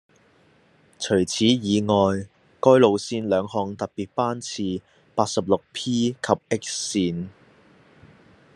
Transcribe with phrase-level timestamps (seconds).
[0.97, 1.93] 除此以外，
[2.59, 4.81] 該路線兩項特別班次
[5.13, 7.27] 八十六 P 及 X 線